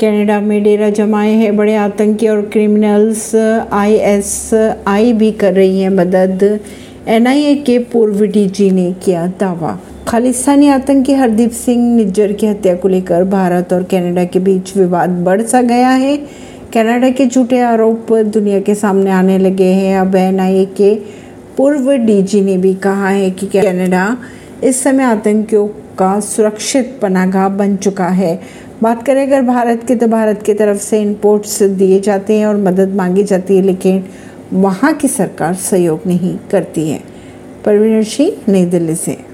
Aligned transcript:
Canada 0.00 0.40
में 0.40 0.62
डेरा 0.62 0.88
जमाए 0.90 1.32
हैं। 1.32 1.56
बड़े 1.56 1.74
आतंकी 1.74 2.28
और 2.28 2.40
क्रिमिनल्स 2.42 3.34
आईएसआई 3.72 5.12
भी 5.12 5.30
कर 5.32 5.52
रही 5.52 5.80
है 5.80 5.88
मदद। 5.88 6.60
एनआईए 7.08 7.54
के 7.56 7.78
पूर्व 7.78 8.24
डीजी 8.26 8.70
ने 8.70 8.92
किया 9.04 9.26
दावा। 9.40 9.78
खालिस्तानी 10.08 10.68
आतंकी 10.68 11.12
हरदीप 11.12 11.50
सिंह 11.50 11.96
निज्जर 11.96 12.32
की 12.32 12.46
हत्या 12.46 12.74
को 12.74 12.88
लेकर 12.88 13.24
भारत 13.24 13.72
और 13.72 13.82
कनाडा 13.82 14.24
के 14.24 14.38
बीच 14.38 14.76
विवाद 14.76 15.10
बढ़ 15.10 15.42
सा 15.42 15.62
गया 15.62 15.88
है। 15.88 16.16
कनाडा 16.74 17.10
के 17.10 17.26
झूठे 17.26 17.60
आरोप 17.60 18.12
दुनिया 18.12 18.60
के 18.60 18.74
सामने 18.74 19.10
आने 19.10 19.38
लगे 19.38 19.72
हैं। 19.72 19.98
अब 19.98 20.16
एनआईए 20.16 20.64
के 20.64 20.94
पूर्व 21.56 21.92
डीजी 21.96 22.40
ने 22.40 22.56
भी 22.56 22.74
कहा 22.74 23.08
है 23.08 23.30
कि 23.30 23.46
कनाडा 23.46 24.16
इस 24.64 24.82
समय 24.82 25.04
आतंकियों 25.04 25.66
का 25.98 26.20
सुरक्षित 26.20 26.98
पनागाह 27.02 27.48
बन 27.48 27.76
चुका 27.76 28.08
है। 28.08 28.40
बात 28.82 29.02
करें 29.06 29.26
अगर 29.26 29.42
भारत 29.42 29.84
की 29.88 29.94
तो 29.94 30.06
भारत 30.06 30.42
की 30.42 30.54
तरफ़ 30.54 30.78
से 30.78 31.02
इनपुट्स 31.02 31.62
दिए 31.62 32.00
जाते 32.00 32.38
हैं 32.38 32.46
और 32.46 32.56
मदद 32.56 32.94
मांगी 32.94 33.22
जाती 33.22 33.56
है, 33.56 33.62
लेकिन 33.62 34.04
वहाँ 34.52 34.92
की 34.92 35.08
सरकार 35.08 35.54
सहयोग 35.54 36.00
नहीं 36.06 36.38
करती 36.50 36.90
है। 36.90 37.00
परवीन 37.64 38.02
सिंह, 38.02 38.32
नई 38.48 38.64
दिल्ली 38.64 38.94
से। 38.94 39.24